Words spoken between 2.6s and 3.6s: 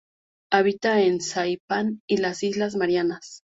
Marianas.